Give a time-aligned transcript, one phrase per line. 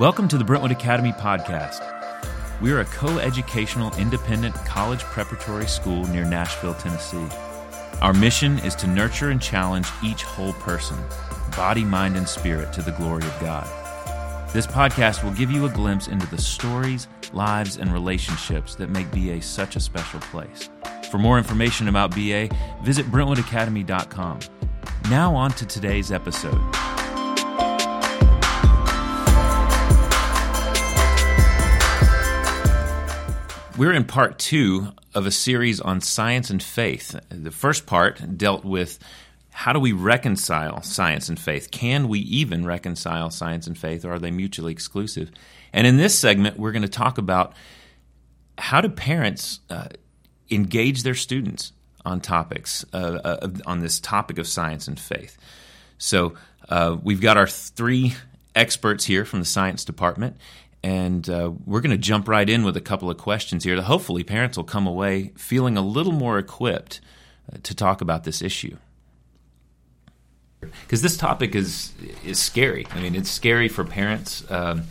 [0.00, 1.82] Welcome to the Brentwood Academy podcast.
[2.62, 7.26] We are a co educational independent college preparatory school near Nashville, Tennessee.
[8.00, 10.96] Our mission is to nurture and challenge each whole person,
[11.54, 13.68] body, mind, and spirit, to the glory of God.
[14.54, 19.10] This podcast will give you a glimpse into the stories, lives, and relationships that make
[19.10, 20.70] BA such a special place.
[21.10, 22.48] For more information about BA,
[22.82, 24.40] visit BrentwoodAcademy.com.
[25.10, 26.89] Now, on to today's episode.
[33.80, 37.18] We're in part two of a series on science and faith.
[37.30, 38.98] The first part dealt with
[39.48, 41.70] how do we reconcile science and faith?
[41.70, 45.30] Can we even reconcile science and faith, or are they mutually exclusive?
[45.72, 47.54] And in this segment, we're going to talk about
[48.58, 49.88] how do parents uh,
[50.50, 51.72] engage their students
[52.04, 55.38] on topics uh, uh, on this topic of science and faith.
[55.96, 56.34] So
[56.68, 58.14] uh, we've got our three
[58.54, 60.36] experts here from the science department,
[60.82, 63.82] and uh, we're going to jump right in with a couple of questions here that
[63.82, 67.00] hopefully parents will come away feeling a little more equipped
[67.52, 68.76] uh, to talk about this issue.
[70.60, 71.92] Because this topic is
[72.24, 72.86] is scary.
[72.90, 74.84] I mean, it's scary for parents um,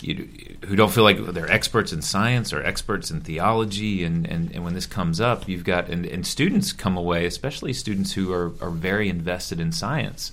[0.00, 0.28] you,
[0.64, 4.04] who don't feel like they're experts in science or experts in theology.
[4.04, 7.72] And, and, and when this comes up, you've got and, and students come away, especially
[7.72, 10.32] students who are, are very invested in science,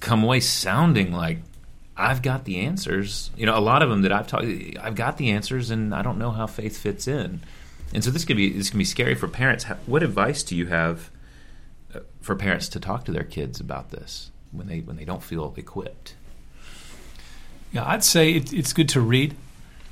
[0.00, 1.38] come away sounding like
[1.96, 3.30] I've got the answers.
[3.36, 4.46] You know, a lot of them that I've talked,
[4.80, 7.40] I've got the answers, and I don't know how faith fits in.
[7.94, 9.64] And so this could be this can be scary for parents.
[9.86, 11.10] What advice do you have
[11.94, 15.22] uh, for parents to talk to their kids about this when they when they don't
[15.22, 16.14] feel equipped?
[17.72, 19.34] Yeah, I'd say it, it's good to read.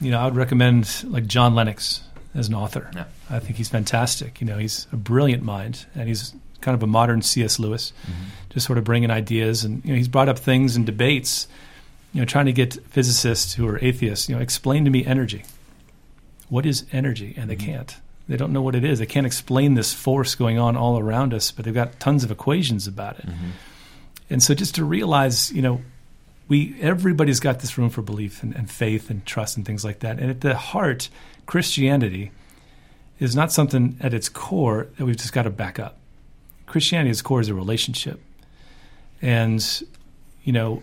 [0.01, 2.03] You know, I would recommend like John Lennox
[2.35, 2.91] as an author.
[2.95, 3.05] Yeah.
[3.29, 4.41] I think he's fantastic.
[4.41, 7.59] You know, he's a brilliant mind, and he's kind of a modern C.S.
[7.59, 8.25] Lewis, mm-hmm.
[8.51, 9.65] just sort of bringing ideas.
[9.65, 11.49] And you know, he's brought up things and debates
[12.13, 15.45] you know, trying to get physicists who are atheists, you know, explain to me energy.
[16.49, 17.35] What is energy?
[17.37, 17.67] And they mm-hmm.
[17.67, 17.97] can't.
[18.29, 18.99] They don't know what it is.
[18.99, 22.31] They can't explain this force going on all around us, but they've got tons of
[22.31, 23.27] equations about it.
[23.27, 23.51] Mm-hmm.
[24.31, 25.81] And so just to realize, you know,
[26.47, 30.01] we everybody's got this room for belief and, and faith and trust and things like
[30.01, 30.19] that.
[30.19, 31.09] And at the heart,
[31.47, 32.31] Christianity
[33.19, 35.99] is not something at its core that we've just got to back up.
[36.67, 38.21] Christianity at its core is a relationship.
[39.21, 39.65] And,
[40.45, 40.83] you know,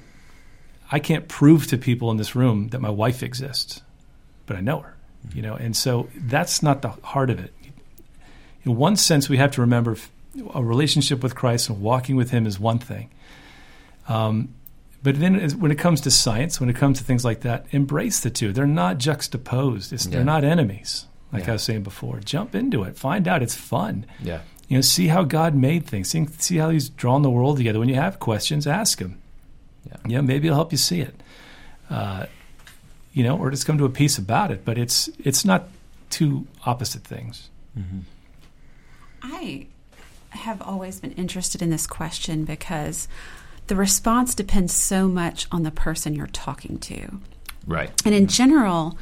[0.91, 3.81] I can't prove to people in this room that my wife exists,
[4.45, 4.95] but I know her.
[5.33, 7.53] You know, and so that's not the heart of it.
[8.63, 9.97] In one sense, we have to remember
[10.53, 13.09] a relationship with Christ and walking with Him is one thing.
[14.07, 14.53] Um,
[15.03, 18.21] but then, when it comes to science, when it comes to things like that, embrace
[18.21, 18.51] the two.
[18.51, 19.91] They're not juxtaposed.
[19.91, 20.11] Yeah.
[20.11, 21.51] They're not enemies, like yeah.
[21.51, 22.19] I was saying before.
[22.19, 22.97] Jump into it.
[22.97, 23.43] Find out.
[23.43, 24.05] It's fun.
[24.21, 24.41] Yeah.
[24.67, 26.09] You know, see how God made things.
[26.09, 27.79] See, see how He's drawn the world together.
[27.79, 29.21] When you have questions, ask Him.
[29.87, 29.97] Yeah.
[30.05, 31.15] yeah, maybe it'll help you see it.
[31.89, 32.25] Uh,
[33.13, 34.63] you know, or just come to a peace about it.
[34.65, 35.69] But it's it's not
[36.09, 37.49] two opposite things.
[37.77, 37.99] Mm-hmm.
[39.23, 39.67] I
[40.29, 43.07] have always been interested in this question because
[43.67, 47.19] the response depends so much on the person you're talking to.
[47.65, 47.91] Right.
[48.05, 48.97] And in general,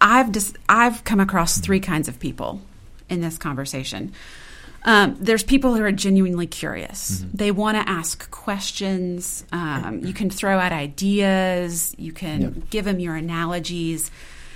[0.00, 2.60] I've just I've come across three kinds of people
[3.08, 4.12] in this conversation.
[4.82, 7.20] Um, there's people who are genuinely curious.
[7.20, 7.36] Mm-hmm.
[7.36, 9.44] They want to ask questions.
[9.52, 11.94] Um, you can throw out ideas.
[11.98, 12.52] You can yep.
[12.70, 14.10] give them your analogies,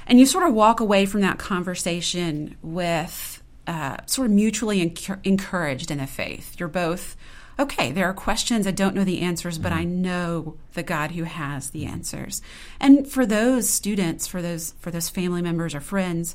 [0.06, 4.80] and you sort of walk away from that conversation with uh, sort of mutually
[5.24, 6.56] encouraged in the faith.
[6.58, 7.16] You're both
[7.58, 7.92] okay.
[7.92, 9.80] There are questions I don't know the answers, but mm-hmm.
[9.80, 12.42] I know the God who has the answers.
[12.80, 16.34] And for those students, for those for those family members or friends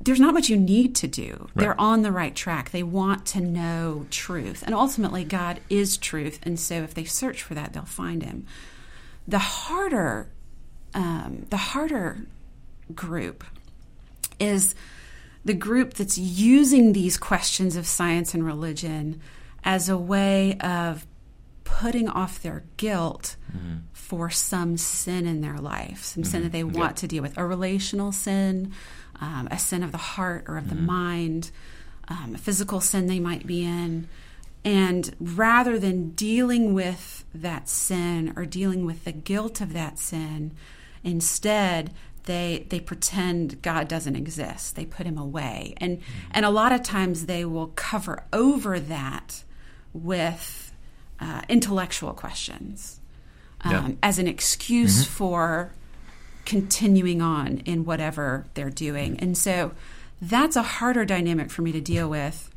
[0.00, 1.32] there's not much you need to do.
[1.32, 1.50] Right.
[1.56, 2.70] They're on the right track.
[2.70, 4.62] They want to know truth.
[4.64, 6.38] And ultimately, God is truth.
[6.44, 8.46] And so if they search for that, they'll find Him.
[9.26, 10.30] The harder,
[10.94, 12.26] um, the harder
[12.94, 13.42] group
[14.38, 14.76] is
[15.44, 19.20] the group that's using these questions of science and religion
[19.64, 21.06] as a way of
[21.64, 23.78] putting off their guilt mm-hmm.
[23.92, 26.30] for some sin in their life, some mm-hmm.
[26.30, 27.00] sin that they want yeah.
[27.00, 28.72] to deal with, a relational sin,
[29.20, 30.76] um, a sin of the heart or of mm-hmm.
[30.76, 31.50] the mind,
[32.08, 34.08] um, a physical sin they might be in.
[34.64, 40.52] And rather than dealing with that sin or dealing with the guilt of that sin,
[41.04, 41.92] instead
[42.24, 44.74] they they pretend God doesn't exist.
[44.74, 45.74] They put him away.
[45.78, 46.30] And mm-hmm.
[46.32, 49.44] and a lot of times they will cover over that
[49.92, 50.72] with
[51.20, 53.00] uh, intellectual questions
[53.62, 53.90] um, yeah.
[54.02, 55.12] as an excuse mm-hmm.
[55.12, 55.72] for
[56.46, 59.18] continuing on in whatever they're doing.
[59.20, 59.72] And so
[60.22, 62.50] that's a harder dynamic for me to deal with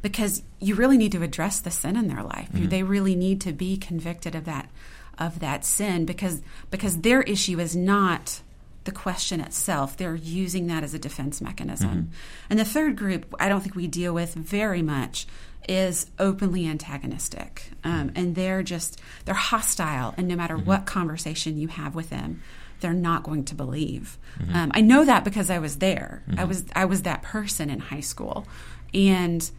[0.00, 2.48] because you really need to address the sin in their life.
[2.52, 2.68] Mm-hmm.
[2.68, 4.70] They really need to be convicted of that
[5.18, 6.40] of that sin because
[6.70, 8.40] because their issue is not
[8.84, 9.96] the question itself.
[9.96, 11.88] They're using that as a defense mechanism.
[11.88, 12.12] Mm-hmm.
[12.48, 15.26] And the third group, I don't think we deal with very much,
[15.68, 20.14] is openly antagonistic, um, and they're just they're hostile.
[20.16, 20.66] And no matter mm-hmm.
[20.66, 22.42] what conversation you have with them,
[22.80, 24.18] they're not going to believe.
[24.38, 24.54] Mm-hmm.
[24.54, 26.22] Um, I know that because I was there.
[26.28, 26.48] I mm-hmm.
[26.48, 28.46] was I was that person in high school,
[28.94, 29.50] and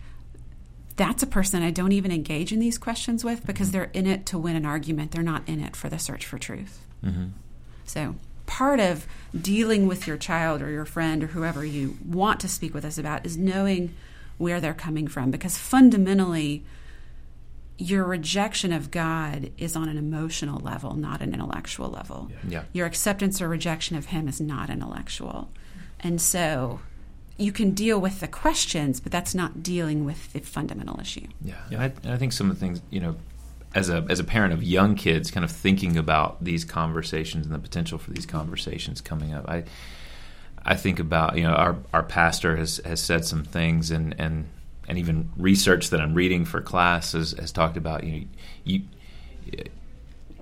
[0.95, 3.77] that's a person I don't even engage in these questions with because mm-hmm.
[3.77, 5.12] they're in it to win an argument.
[5.12, 6.86] They're not in it for the search for truth.
[7.04, 7.27] Mm-hmm.
[7.86, 9.07] So part of
[9.39, 12.98] dealing with your child or your friend or whoever you want to speak with us
[12.98, 13.95] about is knowing
[14.38, 16.63] where they're coming from because fundamentally
[17.79, 22.29] your rejection of God is on an emotional level, not an intellectual level.
[22.29, 22.49] Yeah.
[22.49, 22.63] yeah.
[22.73, 25.49] Your acceptance or rejection of Him is not intellectual.
[26.01, 26.81] And so
[27.37, 31.27] you can deal with the questions, but that's not dealing with the fundamental issue.
[31.41, 31.55] Yeah.
[31.69, 33.15] yeah I, I think some of the things, you know,
[33.73, 37.55] as a as a parent of young kids, kind of thinking about these conversations and
[37.55, 39.63] the potential for these conversations coming up, I
[40.65, 44.49] I think about you know our our pastor has has said some things and and
[44.89, 48.27] and even research that I'm reading for class has, has talked about you know
[48.63, 48.81] you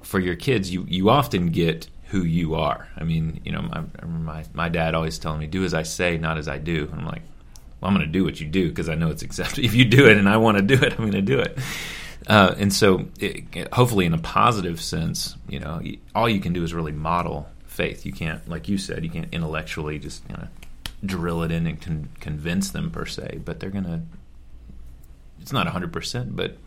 [0.01, 2.87] for your kids you you often get who you are.
[2.97, 6.17] I mean, you know, my, my, my dad always telling me, "Do as I say,
[6.17, 7.21] not as I do." And I'm like,
[7.79, 9.63] "Well, I'm going to do what you do because I know it's accepted.
[9.65, 11.57] If you do it and I want to do it, I'm going to do it."
[12.25, 15.81] Uh, and so, it, hopefully, in a positive sense, you know,
[16.15, 18.05] all you can do is really model faith.
[18.05, 20.47] You can't, like you said, you can't intellectually just you know
[21.05, 23.41] drill it in and con- convince them per se.
[23.43, 24.03] But they're gonna.
[25.47, 26.57] It's not hundred percent, but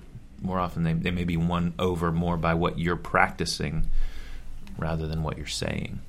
[0.40, 3.90] more often they they may be won over more by what you're practicing
[4.78, 6.00] rather than what you're saying.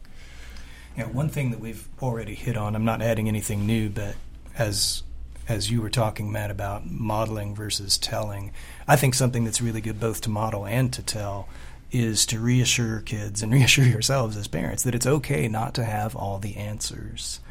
[0.95, 2.73] Yeah, one thing that we've already hit on.
[2.73, 4.15] I'm not adding anything new, but
[4.57, 5.03] as
[5.49, 8.53] as you were talking, Matt, about modeling versus telling,
[8.87, 11.49] I think something that's really good both to model and to tell
[11.91, 16.15] is to reassure kids and reassure yourselves as parents that it's okay not to have
[16.15, 17.41] all the answers.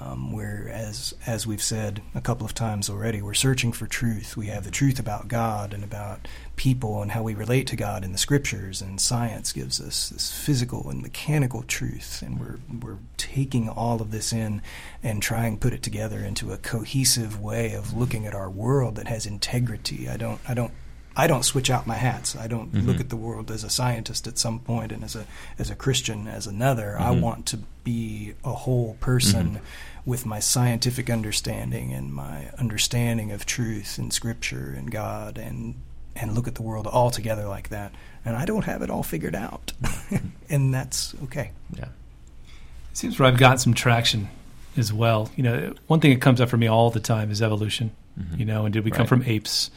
[0.00, 4.36] Um, where, as as we've said a couple of times already, we're searching for truth.
[4.36, 8.02] We have the truth about God and about people and how we relate to God
[8.04, 12.98] in the Scriptures, and science gives us this physical and mechanical truth, and we're we're
[13.16, 14.60] taking all of this in
[15.04, 18.96] and trying to put it together into a cohesive way of looking at our world
[18.96, 20.08] that has integrity.
[20.08, 20.72] I don't I don't
[21.16, 22.36] I don't switch out my hats.
[22.36, 22.86] I don't mm-hmm.
[22.86, 25.26] look at the world as a scientist at some point and as a
[25.58, 26.94] as a Christian as another.
[26.94, 27.02] Mm-hmm.
[27.02, 29.64] I want to be a whole person mm-hmm.
[30.04, 35.76] with my scientific understanding and my understanding of truth and scripture and God and
[36.14, 37.94] and look at the world all together like that.
[38.24, 39.72] And I don't have it all figured out.
[40.50, 41.52] and that's okay.
[41.72, 41.84] Yeah.
[41.84, 44.28] It seems where I've got some traction
[44.76, 45.30] as well.
[45.36, 47.92] You know, one thing that comes up for me all the time is evolution.
[48.18, 48.38] Mm-hmm.
[48.38, 48.98] You know, and did we right.
[48.98, 49.70] come from apes?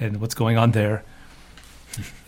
[0.00, 1.04] And what's going on there.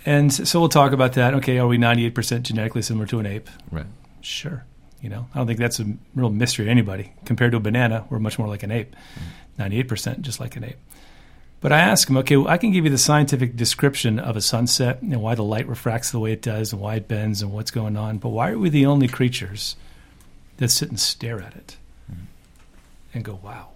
[0.07, 1.35] And so we'll talk about that.
[1.35, 3.49] Okay, are we 98% genetically similar to an ape?
[3.71, 3.87] Right.
[4.21, 4.65] Sure.
[5.01, 7.13] You know, I don't think that's a real mystery to anybody.
[7.25, 8.95] Compared to a banana, we're much more like an ape.
[9.59, 9.87] Mm.
[9.87, 10.79] 98% just like an ape.
[11.61, 14.43] But I ask him, okay, well, I can give you the scientific description of a
[14.43, 17.53] sunset and why the light refracts the way it does and why it bends and
[17.53, 18.19] what's going on.
[18.19, 19.77] But why are we the only creatures
[20.59, 21.77] that sit and stare at it
[22.11, 22.25] mm.
[23.15, 23.69] and go, wow?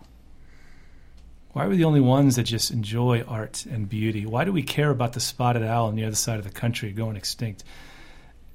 [1.59, 4.25] Why are we the only ones that just enjoy art and beauty?
[4.25, 6.93] Why do we care about the spotted owl on the other side of the country
[6.93, 7.65] going extinct?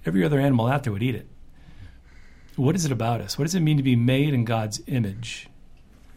[0.05, 1.27] Every other animal out there would eat it.
[2.55, 3.37] What is it about us?
[3.37, 5.49] What does it mean to be made in God's image?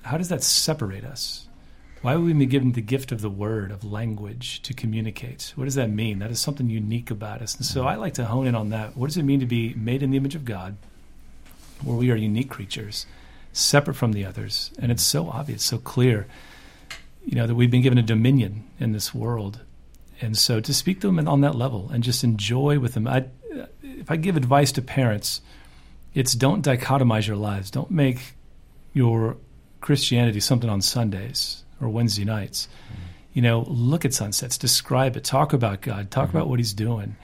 [0.03, 1.49] How does that separate us?
[2.03, 5.55] Why would we be given the gift of the word, of language to communicate?
[5.57, 6.21] What does that mean?
[6.21, 7.57] That is something unique about us.
[7.57, 8.97] And so I like to hone in on that.
[8.97, 10.77] What does it mean to be made in the image of God,
[11.83, 13.07] where we are unique creatures,
[13.53, 14.71] separate from the others?
[14.79, 16.29] And it's so obvious, so clear
[17.27, 19.61] you know, that we've been given a dominion in this world.
[20.21, 23.07] And so to speak to them on that level and just enjoy with them.
[23.07, 23.27] I,
[23.83, 25.43] if I give advice to parents,
[26.15, 27.71] it's don't dichotomize your lives.
[27.71, 28.37] Don't make
[28.95, 29.37] your
[29.81, 32.69] Christianity something on Sundays or Wednesday nights.
[32.87, 33.03] Mm-hmm.
[33.35, 36.39] You know, look at sunsets, describe it, talk about God, talk mm-hmm.
[36.39, 37.17] about what He's doing.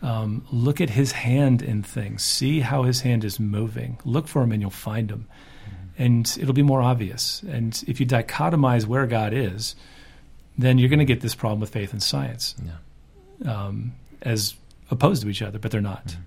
[0.00, 3.98] Um, look at His hand in things, see how His hand is moving.
[4.04, 5.26] Look for Him, and you'll find Him
[5.98, 7.42] and it'll be more obvious.
[7.42, 9.74] And if you dichotomize where God is,
[10.56, 13.66] then you're going to get this problem with faith and science yeah.
[13.66, 14.54] um, as
[14.90, 16.06] opposed to each other, but they're not.
[16.06, 16.22] Mm-hmm.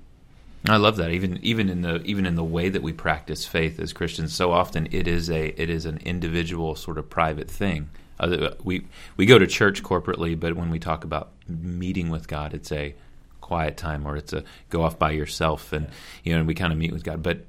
[0.70, 1.10] I love that.
[1.10, 4.52] Even even in the even in the way that we practice faith as Christians, so
[4.52, 7.90] often it is a it is an individual sort of private thing.
[8.20, 8.86] Uh, we
[9.18, 12.94] we go to church corporately, but when we talk about meeting with God, it's a
[13.42, 15.88] quiet time or it's a go off by yourself, and
[16.24, 17.24] you know, and we kind of meet with God.
[17.24, 17.40] But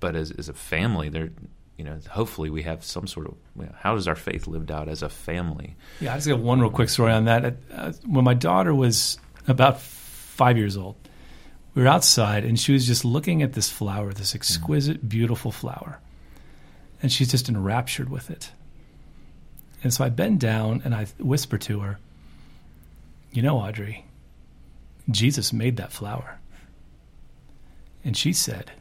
[0.00, 1.30] but as as a family, there
[1.76, 4.70] you know, hopefully we have some sort of you know, how does our faith lived
[4.70, 5.76] out as a family?
[6.00, 7.56] Yeah, I just got one real quick story on that.
[7.72, 10.96] Uh, when my daughter was about five years old,
[11.74, 15.98] we were outside, and she was just looking at this flower, this exquisite, beautiful flower,
[17.02, 18.50] and she's just enraptured with it.
[19.82, 21.98] And so I bend down and I whisper to her,
[23.32, 24.06] "You know, Audrey,
[25.10, 26.38] Jesus made that flower."
[28.02, 28.72] And she said,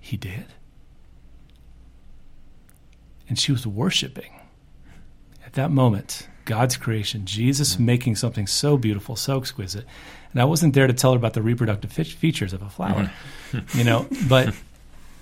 [0.00, 0.46] "He did."
[3.32, 4.30] And she was worshiping
[5.46, 7.86] at that moment God's creation, Jesus mm-hmm.
[7.86, 9.86] making something so beautiful, so exquisite.
[10.32, 13.10] And I wasn't there to tell her about the reproductive features of a flower,
[13.50, 13.78] mm-hmm.
[13.78, 14.54] you know, but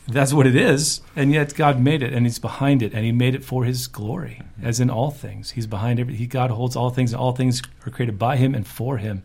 [0.09, 1.03] that's what it is.
[1.15, 3.87] And yet God made it and he's behind it and he made it for his
[3.87, 4.67] glory, mm-hmm.
[4.67, 5.53] as in all things.
[5.53, 8.57] He's behind every, he, God holds all things and all things are created by him
[8.57, 9.23] and for him.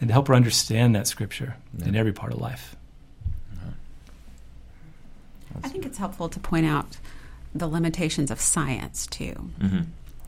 [0.00, 1.86] And to help her understand that scripture yeah.
[1.86, 2.74] in every part of life.
[5.62, 6.98] I think it's helpful to point out
[7.58, 9.50] the limitations of science too.
[9.60, 9.82] Mm-hmm.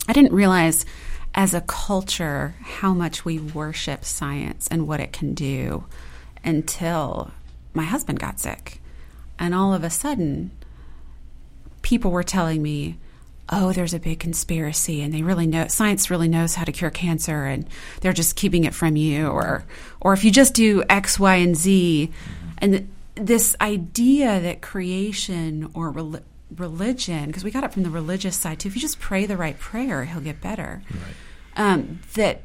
[0.09, 0.87] I didn't realize
[1.35, 5.85] as a culture how much we worship science and what it can do
[6.45, 7.31] until
[7.75, 8.81] my husband got sick.
[9.39, 10.51] And all of a sudden,
[11.83, 12.97] people were telling me,
[13.51, 16.91] oh, there's a big conspiracy and they really know science really knows how to cure
[16.91, 17.67] cancer and
[18.01, 19.65] they're just keeping it from you or
[20.01, 22.13] or if you just do X, Y, and Z.
[22.59, 25.91] And this idea that creation or
[26.57, 28.69] religion, because we got it from the religious side too.
[28.69, 30.83] If you just pray the right prayer, he'll get better.
[30.91, 31.15] Right.
[31.57, 32.43] Um, that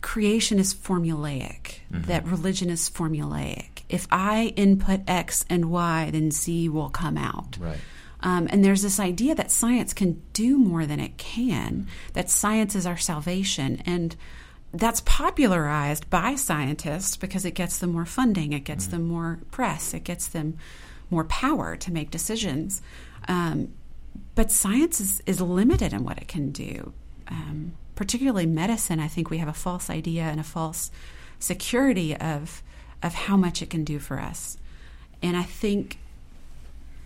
[0.00, 2.02] creation is formulaic, mm-hmm.
[2.02, 3.82] that religion is formulaic.
[3.88, 7.56] If I input X and Y, then Z will come out.
[7.60, 7.78] Right.
[8.20, 12.74] Um, and there's this idea that science can do more than it can, that science
[12.76, 13.82] is our salvation.
[13.84, 14.14] And
[14.72, 18.92] that's popularized by scientists because it gets them more funding, it gets mm-hmm.
[18.92, 20.56] them more press, it gets them
[21.10, 22.80] more power to make decisions.
[23.28, 23.72] Um,
[24.34, 26.92] but science is, is limited in what it can do.
[27.28, 30.90] Um, particularly medicine, I think we have a false idea and a false
[31.38, 32.62] security of
[33.02, 34.56] of how much it can do for us.
[35.22, 35.98] And I think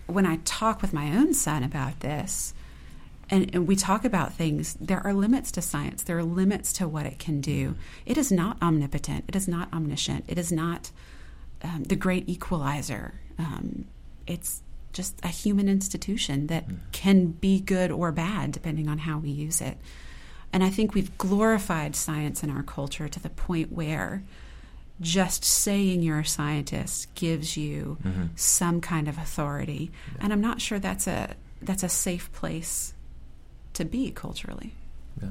[0.07, 2.55] when I talk with my own son about this,
[3.29, 6.05] and, and, we talk about things, there are limits to science.
[6.05, 7.75] There are limits to what it can do.
[8.05, 9.25] It is not omnipotent.
[9.27, 10.27] It is not omniscient.
[10.29, 10.93] It is not
[11.63, 13.15] um, the great equalizer.
[13.37, 13.87] Um,
[14.29, 14.63] it's
[14.97, 16.79] just a human institution that mm.
[16.93, 19.77] can be good or bad depending on how we use it.
[20.53, 24.23] And I think we've glorified science in our culture to the point where
[25.01, 28.27] just saying you're a scientist gives you mm-hmm.
[28.37, 29.91] some kind of authority.
[30.15, 30.25] Yeah.
[30.25, 32.95] And I'm not sure that's a that's a safe place
[33.75, 34.73] to be culturally.
[35.21, 35.31] Yeah.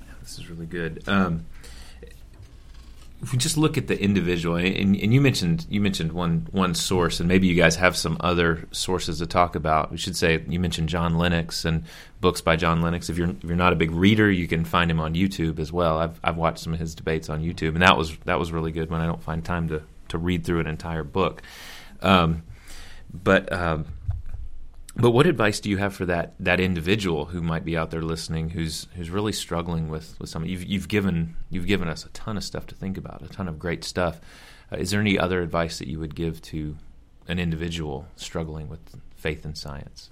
[0.00, 1.06] yeah this is really good.
[1.06, 1.44] Um,
[3.22, 6.74] if we just look at the individual, and, and, you mentioned you mentioned one one
[6.74, 9.90] source, and maybe you guys have some other sources to talk about.
[9.90, 11.84] We should say you mentioned John Lennox and
[12.20, 13.10] books by John Lennox.
[13.10, 15.70] If you're if you're not a big reader, you can find him on YouTube as
[15.70, 15.98] well.
[15.98, 18.72] I've I've watched some of his debates on YouTube, and that was that was really
[18.72, 21.42] good when I don't find time to to read through an entire book.
[22.00, 22.44] Um,
[23.12, 23.86] but um,
[25.00, 28.02] but what advice do you have for that that individual who might be out there
[28.02, 30.50] listening, who's who's really struggling with with something?
[30.50, 33.48] You've you've given you've given us a ton of stuff to think about, a ton
[33.48, 34.20] of great stuff.
[34.72, 36.76] Uh, is there any other advice that you would give to
[37.28, 38.80] an individual struggling with
[39.16, 40.10] faith and science?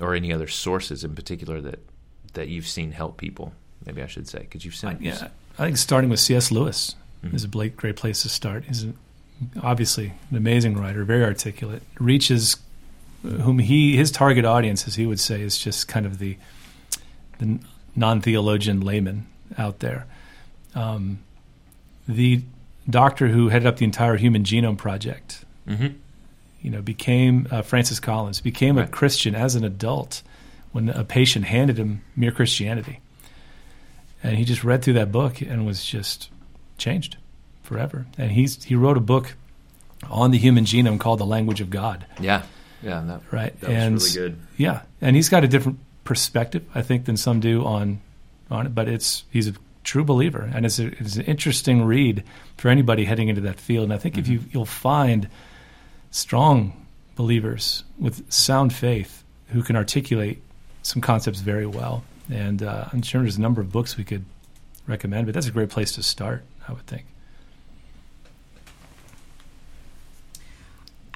[0.00, 1.80] Or any other sources in particular that
[2.34, 3.52] that you've seen help people?
[3.84, 4.98] Maybe I should say, because you've seen.
[5.00, 5.28] yeah,
[5.58, 6.50] I think starting with C.S.
[6.50, 7.34] Lewis mm-hmm.
[7.34, 8.64] is a great place to start.
[8.64, 8.92] He's a
[9.62, 12.56] obviously an amazing writer, very articulate, reaches
[13.22, 16.36] whom he his target audience, as he would say, is just kind of the
[17.38, 17.58] the
[17.96, 19.26] non theologian layman
[19.56, 20.06] out there.
[20.74, 21.20] Um,
[22.06, 22.42] the
[22.88, 25.88] doctor who headed up the entire Human Genome Project, mm-hmm.
[26.62, 28.88] you know, became uh, Francis Collins, became right.
[28.88, 30.22] a Christian as an adult
[30.72, 33.00] when a patient handed him Mere Christianity,
[34.22, 36.30] and he just read through that book and was just
[36.76, 37.16] changed
[37.68, 38.06] forever.
[38.16, 39.34] And he's he wrote a book
[40.10, 42.06] on the human genome called The Language of God.
[42.18, 42.42] Yeah,
[42.82, 43.60] yeah, that, right.
[43.60, 44.38] That and, really good.
[44.56, 48.00] Yeah, and he's got a different perspective, I think, than some do on
[48.50, 48.74] on it.
[48.74, 52.24] But it's he's a true believer, and it's, a, it's an interesting read
[52.56, 53.84] for anybody heading into that field.
[53.84, 54.20] And I think mm-hmm.
[54.20, 55.28] if you you'll find
[56.10, 60.42] strong believers with sound faith who can articulate
[60.82, 62.02] some concepts very well.
[62.30, 64.24] And uh, I'm sure there's a number of books we could
[64.86, 67.06] recommend, but that's a great place to start, I would think.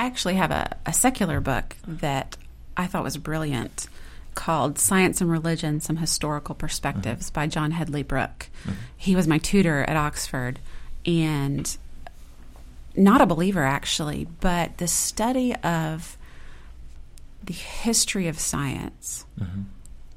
[0.02, 2.36] I actually have a, a secular book that
[2.76, 3.86] I thought was brilliant
[4.34, 7.34] called Science and Religion Some Historical Perspectives mm-hmm.
[7.34, 8.48] by John Hedley Brooke.
[8.64, 8.72] Mm-hmm.
[8.96, 10.58] He was my tutor at Oxford
[11.06, 11.76] and
[12.96, 16.16] not a believer actually, but the study of
[17.44, 19.60] the history of science mm-hmm.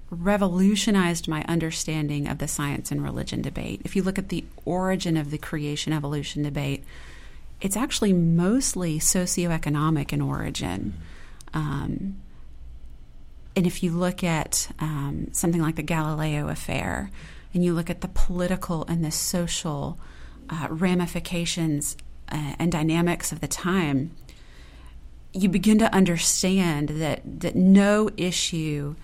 [0.10, 3.82] revolutionized my understanding of the science and religion debate.
[3.86, 6.84] If you look at the origin of the creation evolution debate,
[7.62, 10.94] it's actually mostly socioeconomic in origin.
[11.54, 12.22] Um,
[13.56, 17.10] and if you look at um, something like the Galileo affair,
[17.54, 19.98] and you look at the political and the social
[20.50, 21.96] uh, ramifications
[22.30, 24.12] uh, and dynamics of the time,
[25.32, 28.96] you begin to understand that that no issue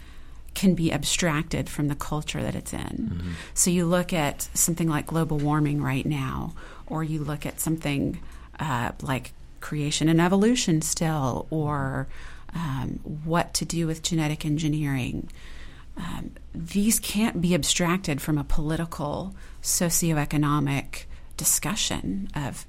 [0.54, 2.80] can be abstracted from the culture that it's in.
[2.80, 3.32] Mm-hmm.
[3.54, 6.54] So you look at something like global warming right now,
[6.88, 8.20] or you look at something
[8.62, 12.08] uh, like creation and evolution still, or
[12.54, 15.30] um, what to do with genetic engineering.
[15.98, 21.06] Um, these can't be abstracted from a political, socioeconomic
[21.38, 22.66] discussion of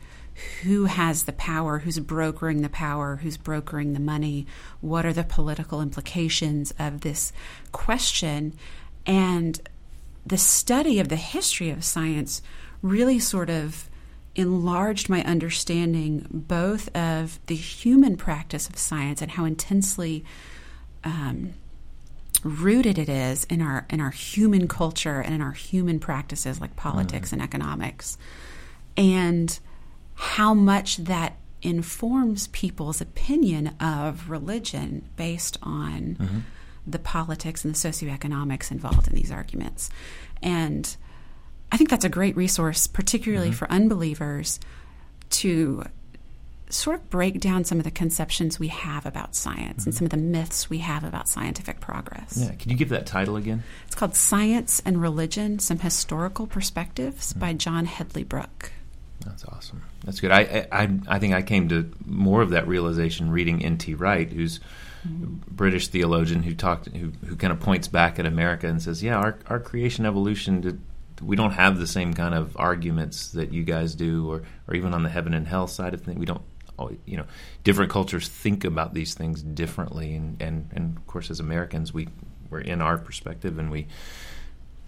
[0.62, 4.46] who has the power, who's brokering the power, who's brokering the money,
[4.80, 7.32] what are the political implications of this
[7.70, 8.54] question.
[9.06, 9.60] And
[10.24, 12.40] the study of the history of science
[12.80, 13.90] really sort of
[14.34, 20.24] enlarged my understanding both of the human practice of science and how intensely
[21.04, 21.52] um,
[22.42, 26.74] rooted it is in our in our human culture and in our human practices like
[26.76, 27.40] politics mm-hmm.
[27.40, 28.18] and economics
[28.96, 29.60] and
[30.14, 36.38] how much that informs people's opinion of religion based on mm-hmm.
[36.86, 39.90] the politics and the socioeconomics involved in these arguments.
[40.42, 40.94] And
[41.72, 43.56] I think that's a great resource, particularly mm-hmm.
[43.56, 44.60] for unbelievers,
[45.30, 45.84] to
[46.68, 49.88] sort of break down some of the conceptions we have about science mm-hmm.
[49.88, 52.38] and some of the myths we have about scientific progress.
[52.38, 53.62] Yeah, can you give that title again?
[53.86, 57.40] It's called Science and Religion Some Historical Perspectives mm-hmm.
[57.40, 58.72] by John Hedley Brooke.
[59.24, 59.82] That's awesome.
[60.04, 60.30] That's good.
[60.30, 63.94] I, I I think I came to more of that realization reading N.T.
[63.94, 64.58] Wright, who's
[65.06, 65.36] mm-hmm.
[65.48, 69.16] British theologian who talked who who kind of points back at America and says, "Yeah,
[69.16, 70.80] our our creation evolution did,
[71.20, 74.94] we don't have the same kind of arguments that you guys do, or or even
[74.94, 76.42] on the heaven and hell side of things, we don't."
[77.06, 77.26] You know,
[77.62, 82.08] different cultures think about these things differently, and, and, and of course, as Americans, we
[82.50, 83.86] we're in our perspective, and we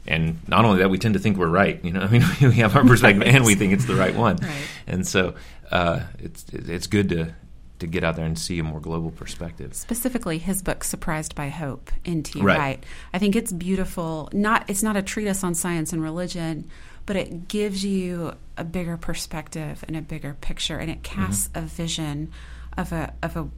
[0.07, 1.83] and not only that, we tend to think we're right.
[1.85, 3.35] You know, I mean, we have our perspective right.
[3.35, 4.37] and we think it's the right one.
[4.37, 4.69] Right.
[4.87, 5.35] And so
[5.71, 7.35] uh, it's it's good to
[7.79, 9.75] to get out there and see a more global perspective.
[9.75, 12.41] Specifically, his book "Surprised by Hope" N.T.
[12.41, 12.59] Right.
[12.59, 12.85] Wright.
[13.13, 14.29] I think it's beautiful.
[14.33, 16.69] Not it's not a treatise on science and religion,
[17.07, 21.65] but it gives you a bigger perspective and a bigger picture, and it casts mm-hmm.
[21.65, 22.33] a vision
[22.77, 23.49] of a of a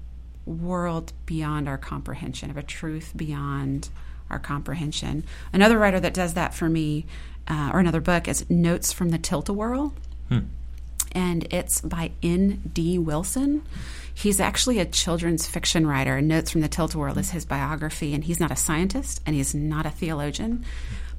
[0.46, 3.88] world beyond our comprehension, of a truth beyond
[4.30, 5.24] our comprehension.
[5.52, 7.06] Another writer that does that for me,
[7.48, 9.94] uh, or another book, is Notes from the Tilt-A-Whirl.
[10.28, 10.38] Hmm.
[11.16, 12.98] And it's by N.D.
[12.98, 13.64] Wilson.
[14.12, 16.20] He's actually a children's fiction writer.
[16.20, 19.86] Notes from the Tilt-A-Whirl is his biography, and he's not a scientist and he's not
[19.86, 20.64] a theologian,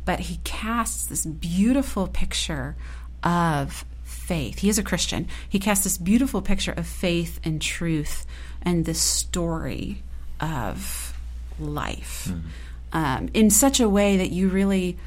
[0.05, 2.75] but he casts this beautiful picture
[3.23, 4.59] of faith.
[4.59, 5.27] He is a Christian.
[5.49, 8.25] He casts this beautiful picture of faith and truth
[8.61, 10.03] and the story
[10.39, 11.13] of
[11.59, 12.27] life.
[12.29, 12.47] Mm-hmm
[12.93, 14.97] um, in such a way that you really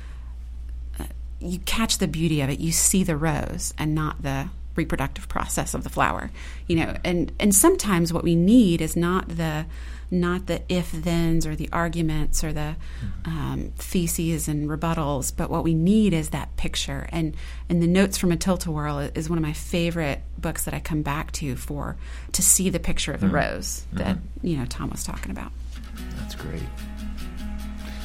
[0.99, 1.05] uh,
[1.39, 2.61] you catch the beauty of it.
[2.61, 6.31] You see the rose and not the reproductive process of the flower.
[6.67, 9.67] You know, and and sometimes what we need is not the
[10.11, 12.75] not the if thens or the arguments or the
[13.25, 17.09] um, theses and rebuttals, but what we need is that picture.
[17.11, 17.37] And
[17.69, 21.03] and the notes from a tilt-a-whirl is one of my favorite books that I come
[21.03, 21.97] back to for
[22.33, 23.37] to see the picture of the mm-hmm.
[23.37, 24.47] rose that mm-hmm.
[24.47, 25.53] you know Tom was talking about.
[26.17, 26.63] That's great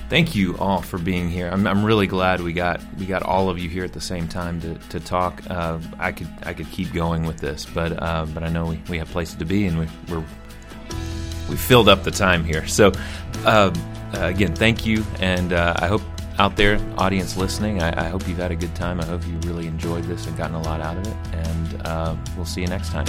[0.09, 1.49] thank you all for being here.
[1.49, 4.27] I'm, I'm, really glad we got we got all of you here at the same
[4.27, 5.41] time to, to talk.
[5.49, 8.81] Uh, I could I could keep going with this, but uh, but I know we,
[8.89, 10.23] we have places to be, and we, we're
[11.49, 12.67] we filled up the time here.
[12.67, 12.91] So
[13.45, 13.71] uh,
[14.13, 16.01] again, thank you, and uh, I hope
[16.37, 18.99] out there, audience listening, I, I, hope you've had a good time.
[18.99, 22.15] I hope you really enjoyed this and gotten a lot out of it, and uh,
[22.35, 23.05] we'll see you next time.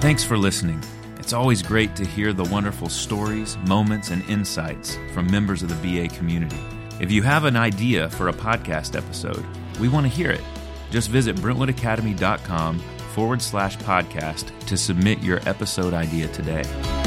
[0.00, 0.82] Thanks for listening.
[1.24, 5.74] It's always great to hear the wonderful stories, moments, and insights from members of the
[5.76, 6.60] BA community.
[7.00, 9.42] If you have an idea for a podcast episode,
[9.80, 10.42] we want to hear it.
[10.90, 12.78] Just visit BrentwoodAcademy.com
[13.14, 17.03] forward slash podcast to submit your episode idea today.